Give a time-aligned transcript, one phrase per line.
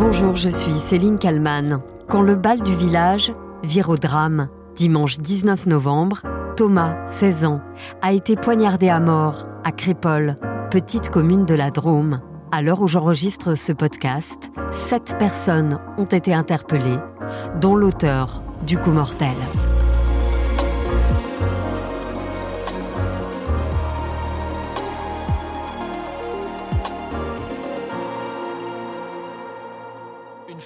[0.00, 1.82] Bonjour, je suis Céline Kalman.
[2.08, 6.22] Quand le bal du village vire au drame, dimanche 19 novembre,
[6.56, 7.60] Thomas, 16 ans,
[8.00, 10.38] a été poignardé à mort à Crépole,
[10.70, 12.22] petite commune de la Drôme.
[12.50, 16.98] À l'heure où j'enregistre ce podcast, sept personnes ont été interpellées,
[17.60, 19.36] dont l'auteur du coup mortel.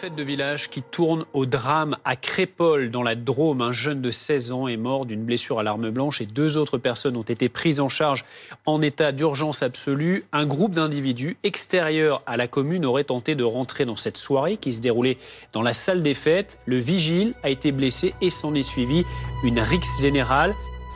[0.05, 3.63] Fête de village qui tourne au drame à Crépole, dans la Drôme.
[3.63, 6.77] Un jeune de 16 ans est mort d'une blessure à l'arme blanche et deux autres
[6.77, 8.27] personnes ont été prises en charge
[8.67, 10.27] en état d'urgence absolue.
[10.31, 14.75] Un groupe d'individus extérieurs à la commune aurait tenté de rentrer dans cette soirée qui
[14.75, 15.17] se déroulait
[15.55, 16.59] dans la salle des fêtes.
[16.67, 19.05] Le vigile a été blessé et s'en est suivi
[19.43, 20.53] une rixe générale.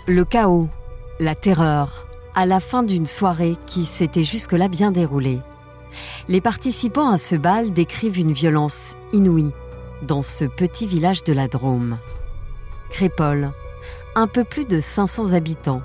[0.07, 0.69] Le chaos,
[1.19, 5.39] la terreur, à la fin d'une soirée qui s'était jusque-là bien déroulée.
[6.29, 9.53] Les participants à ce bal décrivent une violence inouïe
[10.03, 11.99] dans ce petit village de la Drôme.
[12.91, 13.53] Crépole,
[14.15, 15.83] un peu plus de 500 habitants,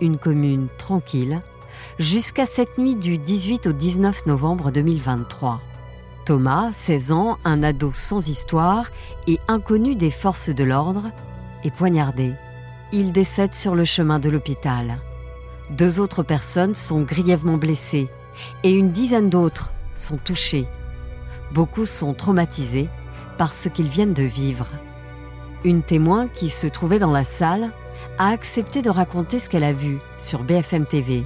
[0.00, 1.40] une commune tranquille,
[1.98, 5.60] jusqu'à cette nuit du 18 au 19 novembre 2023.
[6.24, 8.90] Thomas, 16 ans, un ado sans histoire
[9.26, 11.10] et inconnu des forces de l'ordre,
[11.64, 12.32] est poignardé.
[12.92, 14.98] Il décède sur le chemin de l'hôpital.
[15.70, 18.08] Deux autres personnes sont grièvement blessées
[18.62, 20.66] et une dizaine d'autres sont touchés.
[21.52, 22.88] Beaucoup sont traumatisés
[23.38, 24.66] par ce qu'ils viennent de vivre.
[25.64, 27.70] Une témoin qui se trouvait dans la salle
[28.18, 31.24] a accepté de raconter ce qu'elle a vu sur BFM TV.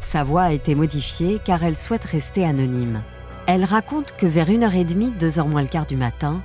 [0.00, 3.02] Sa voix a été modifiée car elle souhaite rester anonyme.
[3.46, 6.40] Elle raconte que vers 1h30, 2h moins le quart du matin,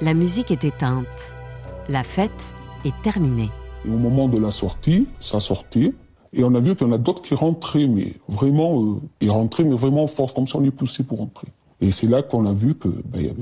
[0.00, 1.34] la musique est éteinte.
[1.88, 2.30] La fête
[2.84, 3.50] est terminée.
[3.86, 5.94] au moment de la sortie, sa sortie,
[6.32, 9.30] et on a vu qu'il y en a d'autres qui rentraient, mais vraiment, euh, ils
[9.30, 11.48] rentraient, mais vraiment en force, comme si on les poussait pour rentrer.
[11.80, 13.34] Et c'est là qu'on a vu que, ben,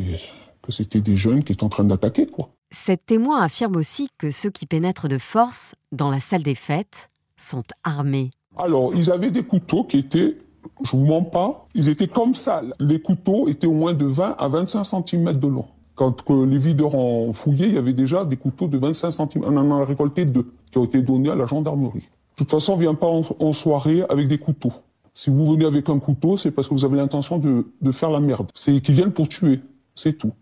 [0.63, 2.51] que c'était des jeunes qui étaient en train d'attaquer, quoi.
[2.71, 7.09] Cette témoin affirme aussi que ceux qui pénètrent de force dans la salle des fêtes
[7.37, 8.31] sont armés.
[8.57, 10.37] Alors, ils avaient des couteaux qui étaient,
[10.85, 12.63] je vous mens pas, ils étaient comme ça.
[12.81, 15.67] Les couteaux étaient au moins de 20 à 25 cm de long.
[15.95, 19.45] Quand les videurs ont fouillé, il y avait déjà des couteaux de 25 cm.
[19.45, 22.09] On en a récolté deux qui ont été donnés à la gendarmerie.
[22.39, 24.73] De toute façon, on vient pas en, soirée avec des couteaux.
[25.13, 28.21] Si vous venez avec un couteau, c'est parce que vous avez l'intention de, faire la
[28.21, 28.49] merde.
[28.55, 29.61] C'est qu'ils viennent pour tuer,
[29.97, 30.33] c'est tout.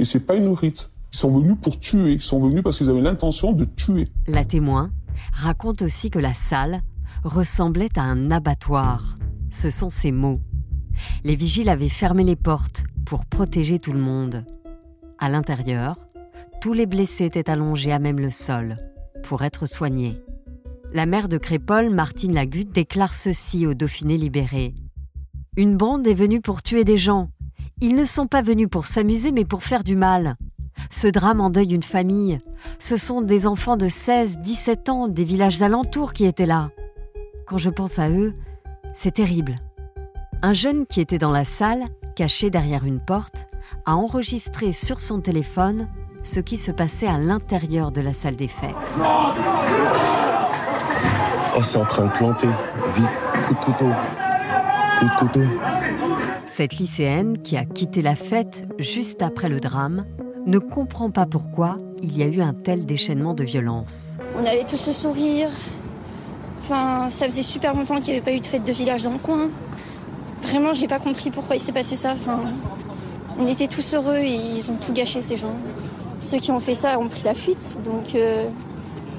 [0.00, 0.90] Et c'est pas une rite.
[1.12, 2.14] Ils sont venus pour tuer.
[2.14, 4.08] Ils sont venus parce qu'ils avaient l'intention de tuer.
[4.26, 4.90] La témoin
[5.32, 6.82] raconte aussi que la salle
[7.22, 9.16] ressemblait à un abattoir.
[9.52, 10.40] Ce sont ses mots.
[11.22, 14.44] Les vigiles avaient fermé les portes pour protéger tout le monde.
[15.20, 16.00] À l'intérieur,
[16.60, 18.78] tous les blessés étaient allongés à même le sol
[19.22, 20.20] pour être soignés.
[20.94, 24.76] La mère de Crépole, Martine Lagut, déclare ceci au Dauphiné libéré.
[25.56, 27.30] Une bande est venue pour tuer des gens.
[27.80, 30.36] Ils ne sont pas venus pour s'amuser, mais pour faire du mal.
[30.90, 32.38] Ce drame endeuille une famille.
[32.78, 36.70] Ce sont des enfants de 16, 17 ans des villages alentours qui étaient là.
[37.48, 38.32] Quand je pense à eux,
[38.94, 39.56] c'est terrible.
[40.42, 43.48] Un jeune qui était dans la salle, caché derrière une porte,
[43.84, 45.88] a enregistré sur son téléphone
[46.22, 48.76] ce qui se passait à l'intérieur de la salle des fêtes.
[51.56, 52.48] Oh, c'est en train de planter.
[52.96, 53.06] Vite,
[53.46, 53.90] coup de couteau.
[54.98, 55.44] Coup de couteau.
[56.46, 60.04] Cette lycéenne, qui a quitté la fête juste après le drame,
[60.46, 64.18] ne comprend pas pourquoi il y a eu un tel déchaînement de violence.
[64.36, 65.48] On avait tous le sourire.
[66.58, 69.12] Enfin, ça faisait super longtemps qu'il n'y avait pas eu de fête de village dans
[69.12, 69.48] le coin.
[70.42, 72.14] Vraiment, j'ai pas compris pourquoi il s'est passé ça.
[72.14, 72.40] Enfin,
[73.38, 75.54] on était tous heureux et ils ont tout gâché ces gens.
[76.18, 78.44] Ceux qui ont fait ça ont pris la fuite, donc euh,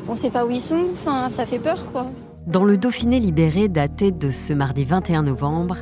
[0.07, 0.85] on sait pas où ils sont.
[1.29, 2.07] Ça fait peur, quoi.
[2.47, 5.77] Dans le Dauphiné libéré daté de ce mardi 21 novembre,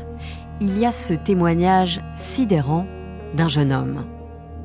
[0.61, 2.85] il y a ce témoignage sidérant
[3.35, 4.05] d'un jeune homme.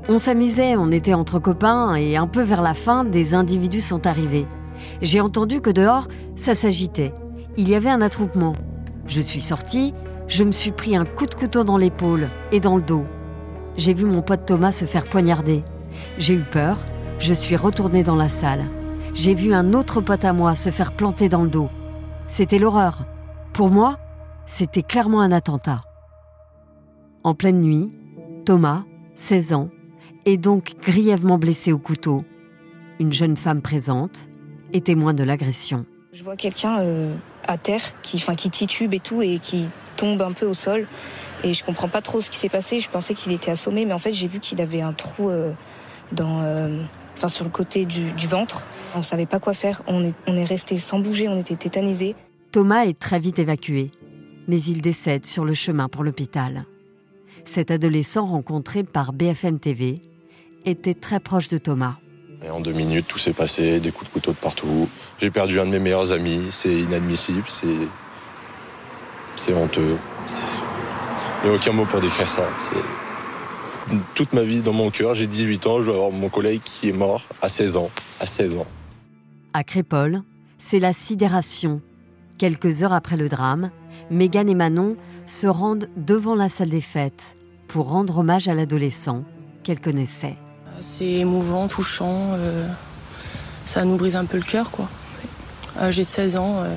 [0.09, 4.07] On s'amusait, on était entre copains et un peu vers la fin, des individus sont
[4.07, 4.47] arrivés.
[5.03, 7.13] J'ai entendu que dehors, ça s'agitait.
[7.57, 8.55] Il y avait un attroupement.
[9.07, 9.93] Je suis sorti,
[10.29, 13.05] je me suis pris un coup de couteau dans l'épaule et dans le dos.
[13.77, 15.65] J'ai vu mon pote Thomas se faire poignarder.
[16.19, 16.79] J'ai eu peur,
[17.19, 18.65] je suis retourné dans la salle.
[19.15, 21.69] J'ai vu un autre pote à moi se faire planter dans le dos.
[22.29, 23.05] C'était l'horreur.
[23.53, 23.99] Pour moi,
[24.47, 25.83] c'était clairement un attentat.
[27.25, 27.93] En pleine nuit,
[28.45, 28.85] Thomas,
[29.17, 29.71] 16 ans,
[30.25, 32.25] est donc grièvement blessé au couteau.
[33.01, 34.29] Une jeune femme présente
[34.73, 35.85] est témoin de l'agression.
[36.13, 37.15] Je vois quelqu'un euh,
[37.47, 39.67] à terre qui, enfin, qui titube et tout et qui
[39.97, 40.87] tombe un peu au sol.
[41.45, 42.81] Et je comprends pas trop ce qui s'est passé.
[42.81, 45.53] Je pensais qu'il était assommé, mais en fait, j'ai vu qu'il avait un trou euh,
[46.13, 46.83] dans, euh,
[47.27, 48.67] sur le côté du ventre.
[48.95, 49.83] On ne savait pas quoi faire.
[49.87, 52.15] On est, on est resté sans bouger, on était tétanisés.
[52.53, 53.91] Thomas est très vite évacué,
[54.47, 56.65] mais il décède sur le chemin pour l'hôpital.
[57.45, 60.03] Cet adolescent rencontré par BFM TV
[60.65, 61.97] était très proche de Thomas.
[62.45, 64.89] Et en deux minutes, tout s'est passé, des coups de couteau de partout.
[65.21, 67.67] J'ai perdu un de mes meilleurs amis, c'est inadmissible, c'est.
[69.37, 69.97] C'est honteux.
[71.43, 72.49] Il n'y a aucun mot pour décrire ça.
[72.61, 72.75] C'est
[74.15, 75.15] toute ma vie dans mon cœur.
[75.15, 77.91] J'ai 18 ans, je vais avoir mon collègue qui est mort à 16 ans.
[78.19, 78.67] À 16 ans.
[79.59, 80.23] À Crépole,
[80.61, 81.81] c'est la sidération.
[82.39, 83.71] Quelques heures après le drame,
[84.09, 84.95] Mégane et Manon
[85.27, 87.35] se rendent devant la salle des fêtes
[87.67, 89.25] pour rendre hommage à l'adolescent
[89.65, 90.37] qu'elles connaissaient.
[90.81, 92.35] C'est émouvant, touchant.
[92.37, 92.69] euh,
[93.65, 94.89] ça nous brise un peu le cœur, quoi.
[95.77, 96.59] Âgé de 16 ans.
[96.63, 96.77] euh,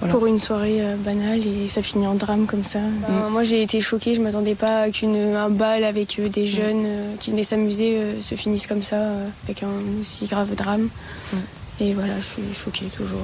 [0.00, 0.12] Voilà.
[0.12, 2.80] Pour une soirée euh, banale et ça finit en drame comme ça.
[3.08, 6.84] Ben, Moi j'ai été choquée, je m'attendais pas à qu'un bal avec euh, des jeunes
[6.84, 9.70] euh, qui venaient s'amuser euh, se finisse comme ça, euh, avec un
[10.02, 10.88] aussi grave drame.
[11.80, 13.20] Et voilà, je suis choquée toujours.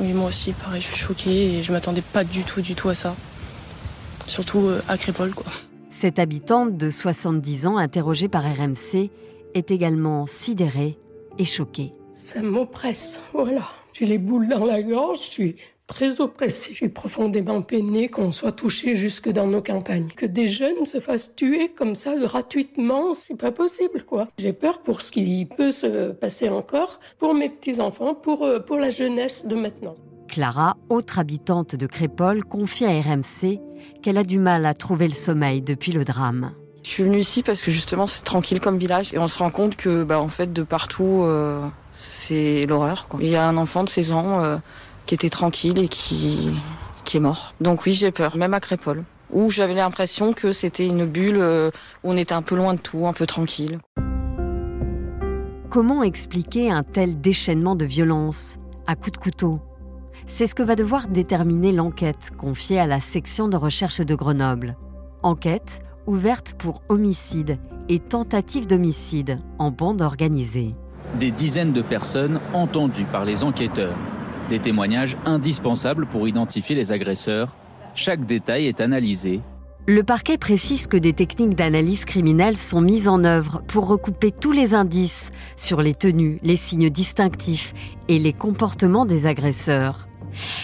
[0.00, 2.90] Oui, moi aussi, pareil, je suis choquée et je m'attendais pas du tout, du tout
[2.90, 3.14] à ça.
[4.26, 5.50] Surtout euh, à Crépole, quoi.
[5.90, 9.10] Cette habitante de 70 ans, interrogée par RMC,
[9.54, 10.98] est également sidérée
[11.38, 11.92] et choquée.
[12.12, 13.68] Ça m'oppresse, voilà.
[13.94, 15.56] J'ai les boules dans la gorge, je suis
[15.90, 16.70] très oppressée.
[16.70, 20.08] Je suis profondément peinée qu'on soit touché jusque dans nos campagnes.
[20.16, 24.28] Que des jeunes se fassent tuer comme ça gratuitement, c'est pas possible, quoi.
[24.38, 28.76] J'ai peur pour ce qui peut se passer encore, pour mes petits-enfants, pour, euh, pour
[28.76, 29.96] la jeunesse de maintenant.
[30.28, 33.58] Clara, autre habitante de Crépole, confie à RMC
[34.00, 36.52] qu'elle a du mal à trouver le sommeil depuis le drame.
[36.84, 39.50] Je suis venue ici parce que justement c'est tranquille comme village et on se rend
[39.50, 41.60] compte que bah, en fait de partout euh,
[41.96, 43.06] c'est l'horreur.
[43.20, 44.56] Il y a un enfant de 16 ans euh,
[45.10, 46.52] qui était tranquille et qui,
[47.04, 47.52] qui est mort.
[47.60, 49.02] Donc oui j'ai peur, même à Crépole,
[49.32, 51.72] où j'avais l'impression que c'était une bulle euh,
[52.04, 53.80] où on était un peu loin de tout, un peu tranquille.
[55.68, 59.58] Comment expliquer un tel déchaînement de violence à coups de couteau?
[60.26, 64.76] C'est ce que va devoir déterminer l'enquête confiée à la section de recherche de Grenoble.
[65.24, 67.58] Enquête ouverte pour homicide
[67.88, 70.76] et tentative d'homicide en bande organisée.
[71.18, 73.96] Des dizaines de personnes entendues par les enquêteurs.
[74.50, 77.54] Des témoignages indispensables pour identifier les agresseurs.
[77.94, 79.42] Chaque détail est analysé.
[79.86, 84.50] Le parquet précise que des techniques d'analyse criminelle sont mises en œuvre pour recouper tous
[84.50, 87.72] les indices sur les tenues, les signes distinctifs
[88.08, 90.08] et les comportements des agresseurs.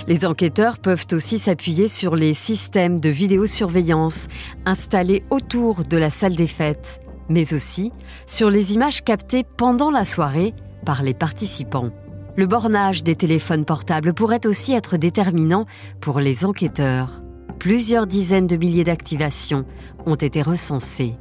[0.09, 4.27] Les enquêteurs peuvent aussi s'appuyer sur les systèmes de vidéosurveillance
[4.65, 7.93] installés autour de la salle des fêtes, mais aussi
[8.27, 10.55] sur les images captées pendant la soirée
[10.85, 11.93] par les participants.
[12.37, 15.65] Le bornage des téléphones portables pourrait aussi être déterminant
[16.03, 17.23] pour les enquêteurs.
[17.59, 19.65] Plusieurs dizaines de milliers d'activations
[20.05, 21.15] ont été recensées.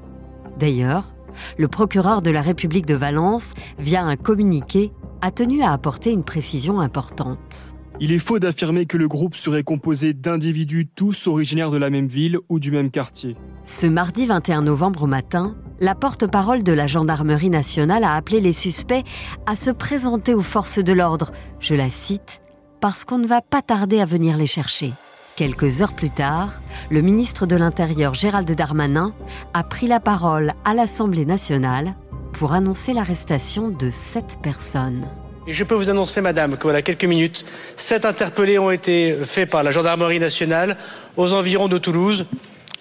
[0.60, 1.16] D'ailleurs,
[1.58, 4.92] le procureur de la République de Valence, via un communiqué,
[5.22, 7.76] a tenu à apporter une précision importante.
[8.02, 12.08] Il est faux d'affirmer que le groupe serait composé d'individus tous originaires de la même
[12.08, 13.38] ville ou du même quartier.
[13.66, 18.54] Ce mardi 21 novembre au matin, la porte-parole de la gendarmerie nationale a appelé les
[18.54, 19.04] suspects
[19.46, 22.42] à se présenter aux forces de l'ordre, je la cite,
[22.82, 24.94] parce qu'on ne va pas tarder à venir les chercher.
[25.36, 26.54] Quelques heures plus tard,
[26.90, 29.14] le ministre de l'Intérieur Gérald Darmanin
[29.54, 31.94] a pris la parole à l'Assemblée nationale
[32.32, 35.06] pour annoncer l'arrestation de sept personnes.
[35.48, 37.46] Je peux vous annoncer, madame, que voilà quelques minutes,
[37.76, 40.78] sept interpellés ont été faits par la gendarmerie nationale
[41.18, 42.26] aux environs de Toulouse.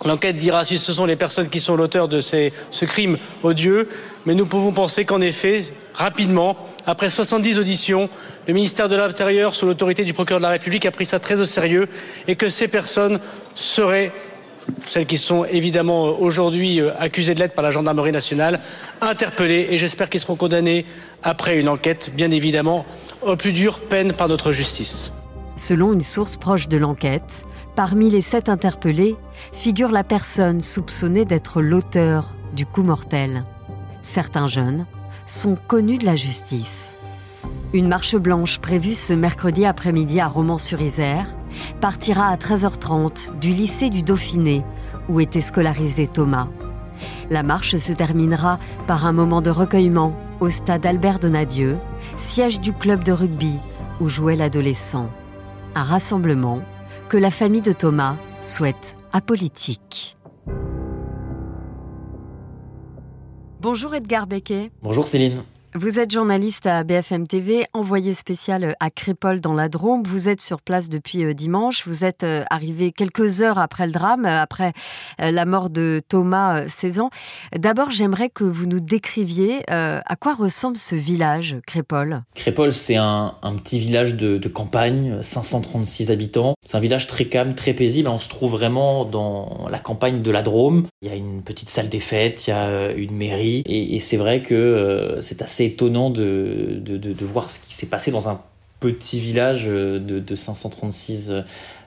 [0.04, 3.88] L'enquête dira si ce sont les personnes qui sont l'auteur de ce crime odieux,
[4.26, 5.62] mais nous pouvons penser qu'en effet,
[5.94, 8.10] rapidement, après 70 auditions,
[8.46, 11.40] le ministère de l'Intérieur, sous l'autorité du procureur de la République, a pris ça très
[11.40, 11.88] au sérieux
[12.26, 13.20] et que ces personnes
[13.54, 14.12] seraient
[14.86, 18.60] celles qui sont évidemment aujourd'hui euh, accusées de l'être par la gendarmerie nationale,
[19.00, 20.86] interpellées et j'espère qu'ils seront condamnés
[21.22, 22.86] après une enquête, bien évidemment,
[23.22, 25.12] aux plus dures peines par notre justice.
[25.56, 29.16] Selon une source proche de l'enquête, parmi les sept interpellés
[29.52, 33.44] figure la personne soupçonnée d'être l'auteur du coup mortel.
[34.02, 34.86] Certains jeunes
[35.26, 36.96] sont connus de la justice.
[37.72, 41.26] Une marche blanche prévue ce mercredi après-midi à Romans-sur-Isère
[41.80, 44.62] partira à 13h30 du lycée du Dauphiné
[45.08, 46.48] où était scolarisé Thomas.
[47.30, 51.76] La marche se terminera par un moment de recueillement au stade Albert Donadieu,
[52.16, 53.54] siège du club de rugby
[54.00, 55.08] où jouait l'adolescent.
[55.74, 56.60] Un rassemblement
[57.14, 60.16] que la famille de Thomas souhaite apolitique.
[63.60, 64.72] Bonjour Edgar Becquet.
[64.82, 65.44] Bonjour Céline.
[65.76, 70.04] Vous êtes journaliste à BFM TV, envoyé spécial à Crépol dans la Drôme.
[70.04, 71.84] Vous êtes sur place depuis euh, dimanche.
[71.88, 74.72] Vous êtes euh, arrivé quelques heures après le drame, euh, après
[75.18, 77.10] la mort de Thomas, 16 ans.
[77.58, 82.22] D'abord, j'aimerais que vous nous décriviez à quoi ressemble ce village, Crépol.
[82.34, 86.54] Crépol, c'est un, petit village de, campagne, 536 habitants.
[86.64, 88.08] C'est un village très calme, très paisible.
[88.08, 90.86] On se trouve vraiment dans la campagne de la Drôme.
[91.02, 93.62] Il y a une petite salle des fêtes, il y a une mairie.
[93.66, 98.40] Et c'est vrai que c'est assez étonnant de, voir ce qui s'est passé dans un
[98.80, 101.32] petit village de, de 536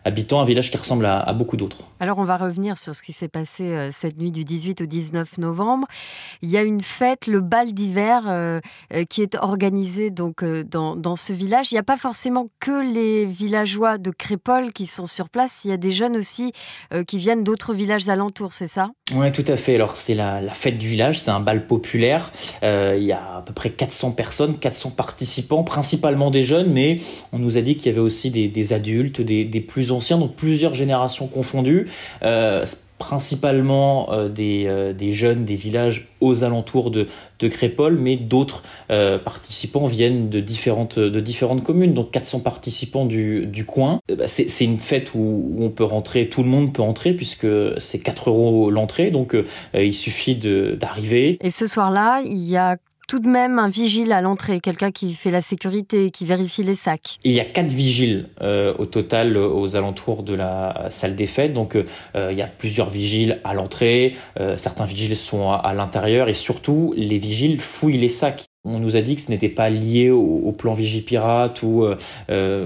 [0.07, 1.77] habitants, un village qui ressemble à, beaucoup d'autres.
[1.99, 4.85] Alors on va revenir sur ce qui s'est passé euh, cette nuit du 18 au
[4.85, 5.87] 19 novembre.
[6.41, 8.59] Il y a une fête, le bal d'hiver, euh,
[8.93, 11.71] euh, qui est organisé donc dans, dans, ce village.
[11.71, 15.69] Il n'y a pas forcément que les villageois de Crépol qui sont sur place, il
[15.69, 16.53] y a des jeunes aussi
[17.07, 18.91] qui viennent d'autres villages alentours, c'est ça?
[19.13, 19.75] Oui, tout à fait.
[19.75, 22.31] Alors c'est la, la, fête du village, c'est un bal populaire.
[22.63, 26.97] il y a à peu près 400 personnes, 400 participants, principalement des jeunes, mais
[27.33, 29.96] on nous a dit qu'il y avait aussi des, des adultes, des, des plus anciens,
[30.17, 31.87] donc plusieurs générations confondues,
[32.23, 32.65] euh,
[32.97, 37.07] principalement euh, des, euh, des, jeunes des villages aux alentours de,
[37.39, 38.63] de Crépol, mais d'autres
[39.23, 43.99] participants viennent de différentes, de différentes communes, donc 400 participants du, du coin.
[44.09, 47.99] Bah, c'est une fête où, on peut rentrer, tout le monde peut entrer, puisque c'est
[47.99, 49.35] 4 euros l'entrée, donc
[49.75, 51.37] il suffit d'arriver.
[51.41, 55.13] Et ce soir-là, il y a tout de même un vigile à l'entrée, quelqu'un qui
[55.13, 57.19] fait la sécurité, qui vérifie les sacs.
[57.23, 61.25] Il y a quatre vigiles euh, au total euh, aux alentours de la salle des
[61.25, 61.53] fêtes.
[61.53, 61.85] Donc euh,
[62.31, 64.15] il y a plusieurs vigiles à l'entrée,
[64.57, 68.46] certains vigiles sont à l'intérieur et surtout les vigiles fouillent les sacs.
[68.67, 71.95] On nous a dit que ce n'était pas lié au, plan Vigipirate ou euh,
[72.29, 72.65] euh,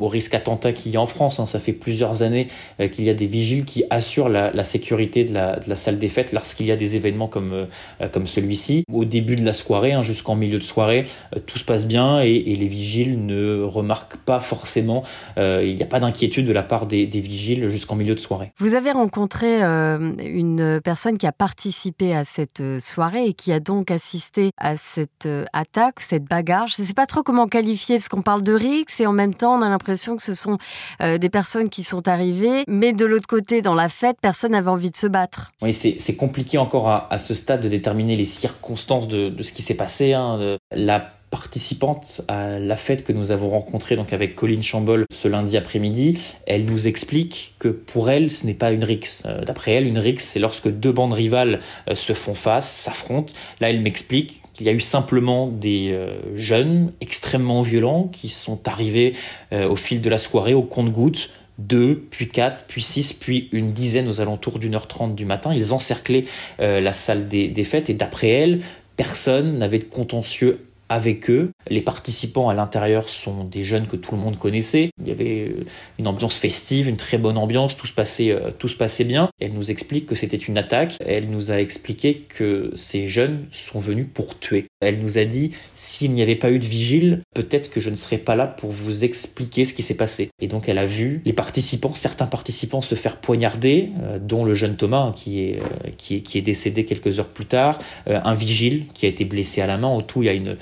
[0.00, 1.40] au risque attentat qu'il y a en France.
[1.40, 1.46] Hein.
[1.46, 2.46] Ça fait plusieurs années
[2.80, 6.32] euh, qu'il y a des vigiles qui assurent la, sécurité de la, salle des fêtes
[6.32, 7.66] lorsqu'il y a des événements comme,
[8.12, 8.84] comme celui-ci.
[8.92, 11.06] Au début de la soirée, hein, jusqu'en milieu de soirée,
[11.46, 15.02] tout se passe bien et, les vigiles ne remarquent pas forcément,
[15.36, 18.52] il n'y a pas d'inquiétude de la part des, des vigiles jusqu'en milieu de soirée.
[18.58, 23.90] Vous avez rencontré une personne qui a participé à cette soirée et qui a donc
[23.90, 26.66] assisté à cette attaque, cette bagarre.
[26.66, 29.34] Je ne sais pas trop comment qualifier parce qu'on parle de rix et en même
[29.34, 30.58] temps on a l'impression que ce sont
[31.00, 34.70] euh, des personnes qui sont arrivées, mais de l'autre côté dans la fête, personne n'avait
[34.70, 35.52] envie de se battre.
[35.62, 39.74] Oui, c'est compliqué encore à, ce stade de déterminer les circonstances de, ce qui s'est
[39.74, 40.12] passé.
[40.12, 40.58] Hein.
[40.70, 45.56] La participante à la fête que nous avons rencontrée donc avec Colline Chambol ce lundi
[45.56, 49.22] après-midi, elle nous explique que pour elle, ce n'est pas une rixe.
[49.24, 53.32] Euh, d'après elle, une rixe, c'est lorsque deux bandes rivales euh, se font face, s'affrontent.
[53.60, 58.68] Là, elle m'explique qu'il y a eu simplement des euh, jeunes extrêmement violents qui sont
[58.68, 59.14] arrivés
[59.52, 64.08] au fil de la soirée au compte-gouttes deux, puis quatre, puis six, puis une dizaine
[64.08, 65.52] aux alentours d'une heure trente du matin.
[65.54, 66.24] Ils encerclaient
[66.58, 68.60] la salle des, des fêtes et d'après elle,
[68.96, 71.50] personne n'avait de contentieux avec eux.
[71.70, 74.90] Les participants à l'intérieur sont des jeunes que tout le monde connaissait.
[75.00, 75.64] Il y avait euh,
[75.98, 79.30] une ambiance festive, une très bonne ambiance, tout se passait, euh, tout se passait bien.
[79.40, 80.96] Elle nous explique que c'était une attaque.
[81.00, 84.66] Elle nous a expliqué que ces jeunes sont venus pour tuer.
[84.80, 87.94] Elle nous a dit s'il n'y avait pas eu de vigile, peut-être que je ne
[87.94, 90.28] serais pas là pour vous expliquer ce qui s'est passé.
[90.40, 94.52] Et donc elle a vu les participants, certains participants se faire poignarder, euh, dont le
[94.52, 95.62] jeune Thomas hein, qui est,
[95.96, 99.62] qui est, qui est décédé quelques heures plus tard, un vigile qui a été blessé
[99.62, 99.88] à la main.
[99.88, 100.56] Au tout, il y a une,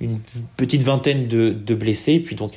[0.00, 0.18] une
[0.56, 2.56] petite vingtaine de, blessés, et puis donc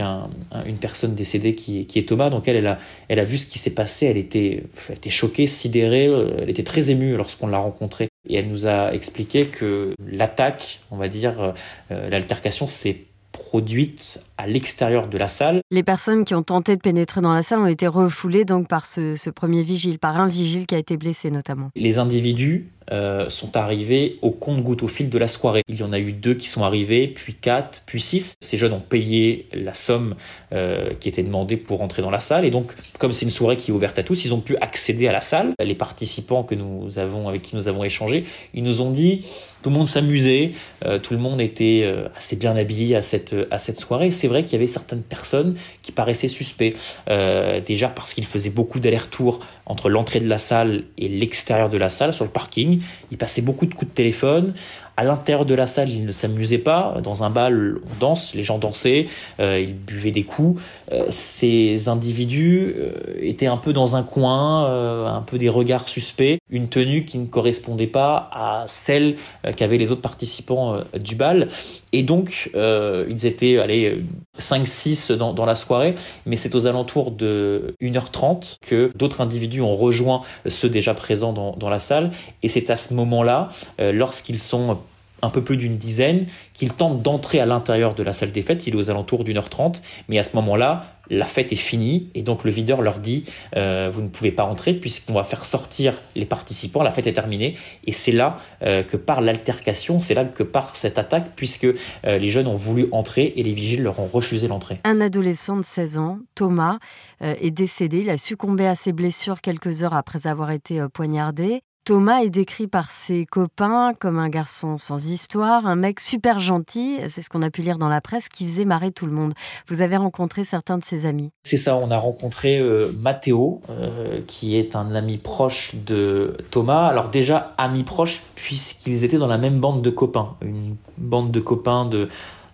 [0.65, 2.29] une personne décédée qui, est Thomas.
[2.29, 5.09] Donc elle, elle a, elle a vu ce qui s'est passé, elle était, elle était
[5.09, 8.09] choquée, sidérée, elle était très émue lorsqu'on l'a rencontrée.
[8.27, 11.53] Et elle nous a expliqué que l'attaque, on va dire,
[11.91, 15.61] euh, l'altercation s'est produite à l'extérieur de la salle.
[15.71, 18.85] Les personnes qui ont tenté de pénétrer dans la salle ont été refoulées donc par
[18.85, 21.69] ce, ce premier vigile, par un vigile qui a été blessé notamment.
[21.75, 25.61] Les individus euh, sont arrivés au compte-goutte au fil de la soirée.
[25.67, 28.33] Il y en a eu deux qui sont arrivés, puis quatre, puis six.
[28.41, 30.15] Ces jeunes ont payé la somme
[30.53, 32.45] euh, qui était demandée pour entrer dans la salle.
[32.45, 35.07] Et donc, comme c'est une soirée qui est ouverte à tous, ils ont pu accéder
[35.07, 35.53] à la salle.
[35.63, 38.23] Les participants que nous avons, avec qui nous avons échangé,
[38.55, 39.25] ils nous ont dit
[39.61, 40.53] tout le monde s'amusait,
[40.85, 44.09] euh, tout le monde était assez bien habillé à cette, à cette soirée.
[44.11, 46.75] C'est vrai qu'il y avait certaines personnes qui paraissaient suspects.
[47.07, 51.89] déjà parce qu'ils faisaient beaucoup d'allers-retours entre l'entrée de la salle et l'extérieur de la
[51.89, 52.78] salle sur le parking.
[53.11, 54.53] Il passait beaucoup de coups de téléphone.
[54.99, 56.97] À l'intérieur de la salle, il ne s'amusait pas.
[57.01, 59.05] Dans un bal, on danse, les gens dansaient,
[59.39, 60.61] euh, ils buvaient des coups.
[60.91, 62.91] Euh, ces individus euh,
[63.21, 64.65] étaient un peu dans un coin,
[65.05, 69.15] un peu des regards suspects, une tenue qui ne correspondait pas à celle
[69.55, 71.47] qu'avaient les autres participants du bal.
[71.93, 74.01] Et donc, ils étaient, allez,
[74.37, 79.77] 5-6 dans, dans, la soirée, mais c'est aux alentours de 1h30 que d'autres individus ont
[79.77, 82.11] rejoint ceux déjà présents dans, dans la salle.
[82.43, 84.77] Et c'est à ce moment-là, lorsqu'ils sont
[85.21, 88.67] un peu plus d'une dizaine, qu'il tente d'entrer à l'intérieur de la salle des fêtes.
[88.67, 92.09] Il est aux alentours d'une heure trente, mais à ce moment-là, la fête est finie
[92.13, 95.45] et donc le videur leur dit euh, vous ne pouvez pas entrer puisqu'on va faire
[95.45, 100.13] sortir les participants, la fête est terminée et c'est là euh, que par l'altercation, c'est
[100.13, 101.73] là que part cette attaque puisque euh,
[102.03, 104.77] les jeunes ont voulu entrer et les vigiles leur ont refusé l'entrée.
[104.83, 106.77] Un adolescent de 16 ans, Thomas,
[107.21, 111.61] est décédé, il a succombé à ses blessures quelques heures après avoir été poignardé.
[111.89, 116.99] Thomas est décrit par ses copains comme un garçon sans histoire, un mec super gentil,
[117.09, 119.33] c'est ce qu'on a pu lire dans la presse, qui faisait marrer tout le monde.
[119.67, 124.21] Vous avez rencontré certains de ses amis C'est ça, on a rencontré euh, Matteo, euh,
[124.27, 126.85] qui est un ami proche de Thomas.
[126.85, 131.39] Alors déjà, ami proche, puisqu'ils étaient dans la même bande de copains, une bande de
[131.39, 132.07] copains de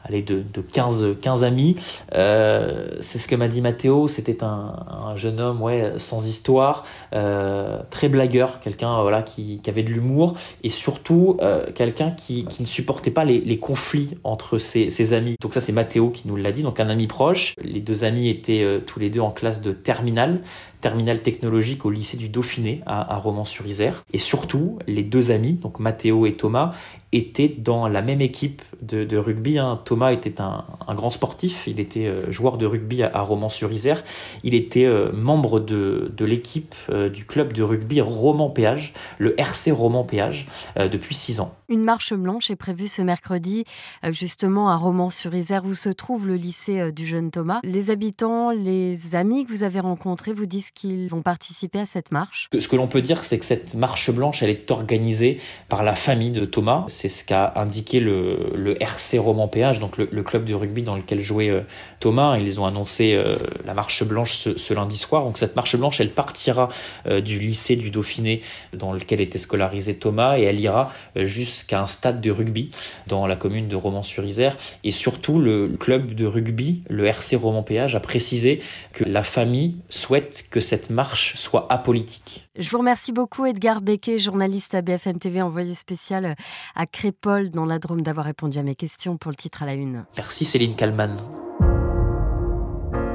[0.06, 1.76] allez, de, de 15, 15 amis.
[2.14, 6.86] Euh, c'est ce que m'a dit Mathéo, c'était un, un, jeune homme ouais, sans histoire,
[7.14, 12.46] euh, très blagueur, quelqu'un voilà, qui, qui avait de l'humour et surtout euh, quelqu'un qui,
[12.46, 15.36] qui ne supportait pas les, les conflits entre ses, ses, amis.
[15.42, 17.56] Donc ça c'est Mathéo qui nous l'a dit, donc un ami proche.
[17.62, 20.42] Les deux amis étaient euh, tous les deux en classe de terminale
[20.86, 24.06] terminale technologique au lycée du Dauphiné à, Romans-sur-Isère.
[24.14, 26.74] Et surtout, les deux amis, donc Mathéo et Thomas,
[27.12, 29.58] étaient dans la même équipe de, rugby.
[29.58, 29.82] Hein.
[29.84, 30.64] Thomas était un,
[30.94, 34.04] grand sportif, il était euh, joueur de rugby à, Romans-sur-Isère.
[34.44, 39.72] Il était euh, membre de, l'équipe euh, du club de rugby Roman Péage, le RC
[39.72, 41.56] Roman Péage, euh, depuis six ans.
[41.70, 43.66] Une marche blanche est prévue ce mercredi,
[44.04, 47.60] euh, justement à Romans-sur-Isère, où se trouve le lycée euh, du jeune Thomas.
[47.64, 52.12] Les habitants, les amis que vous avez rencontrés vous disent qu'ils vont participer à cette
[52.12, 52.50] marche.
[52.58, 55.96] Ce que l'on peut dire, c'est que cette marche blanche, elle est organisée par la
[55.96, 56.86] famille de Thomas.
[56.88, 60.84] C'est ce qu'a indiqué le, le, RC Roman Péage, donc le, le, club de rugby
[60.84, 61.62] dans lequel jouait euh,
[62.00, 62.38] Thomas.
[62.38, 65.24] Ils ont annoncé euh, la marche blanche ce, ce, lundi soir.
[65.24, 66.70] Donc cette marche blanche, elle partira
[67.08, 68.42] euh, du lycée du Dauphiné
[68.74, 72.72] dans lequel était scolarisé Thomas et elle ira jusqu'à un stade de rugby
[73.08, 74.58] dans la commune de Romans-sur-Isère.
[74.84, 78.62] Et surtout, le club de rugby, le RC Roman Péage, a précisé
[78.94, 82.48] que la famille souhaite que cette marche soit apolitique.
[82.58, 86.36] Je vous remercie beaucoup Edgar Becquet, journaliste à BFM TV, envoyé spécial
[86.76, 89.74] à Crépole dans la Drôme d'avoir répondu à mes questions pour le titre à la
[89.74, 90.06] une.
[90.16, 91.18] Merci Céline Kalman.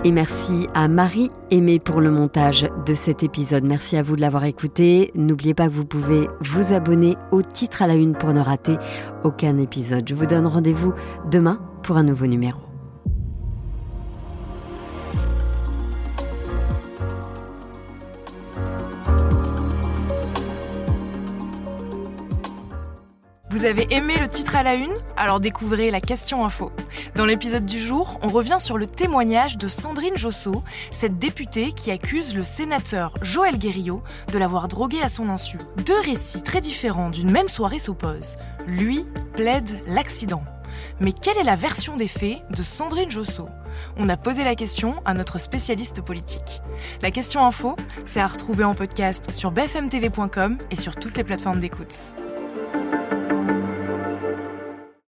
[0.02, 3.64] Et merci à Marie Aimée pour le montage de cet épisode.
[3.64, 5.11] Merci à vous de l'avoir écouté.
[5.14, 8.78] N'oubliez pas que vous pouvez vous abonner au titre à la une pour ne rater
[9.25, 10.09] aucun épisode.
[10.09, 10.95] Je vous donne rendez-vous
[11.30, 12.70] demain pour un nouveau numéro.
[23.50, 24.95] Vous avez aimé le titre à la une?
[25.17, 26.71] Alors découvrez la question info.
[27.17, 31.91] Dans l'épisode du jour, on revient sur le témoignage de Sandrine Josso, cette députée qui
[31.91, 35.58] accuse le sénateur Joël Guerriot de l'avoir drogué à son insu.
[35.84, 38.36] Deux récits très différents d'une même soirée s'opposent.
[38.69, 40.45] Lui plaide l'accident.
[41.00, 43.49] Mais quelle est la version des faits de Sandrine Josso?
[43.97, 46.63] On a posé la question à notre spécialiste politique.
[47.02, 51.58] La question info, c'est à retrouver en podcast sur bfmtv.com et sur toutes les plateformes
[51.58, 52.15] d'écoute.